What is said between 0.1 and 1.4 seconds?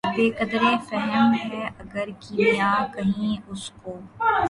بہ قدرِ فہم